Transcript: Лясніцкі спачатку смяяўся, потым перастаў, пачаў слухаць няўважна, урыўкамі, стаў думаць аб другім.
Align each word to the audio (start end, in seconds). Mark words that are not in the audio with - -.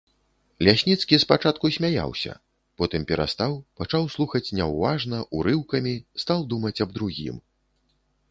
Лясніцкі 0.67 1.15
спачатку 1.23 1.65
смяяўся, 1.75 2.31
потым 2.81 3.01
перастаў, 3.11 3.51
пачаў 3.81 4.09
слухаць 4.15 4.53
няўважна, 4.59 5.17
урыўкамі, 5.41 5.93
стаў 6.23 6.39
думаць 6.55 6.75
аб 6.87 6.99
другім. 6.99 7.35